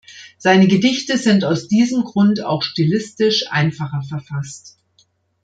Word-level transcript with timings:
Seine 0.39 0.67
Gedichte 0.67 1.19
sind 1.19 1.45
aus 1.45 1.67
diesem 1.67 2.03
Grund 2.03 2.43
auch 2.43 2.63
stilistisch 2.63 3.45
einfacher 3.51 4.01
verfasst. 4.01 4.79